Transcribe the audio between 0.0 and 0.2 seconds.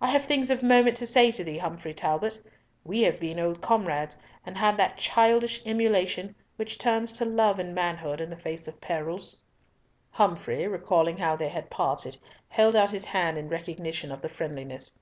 "I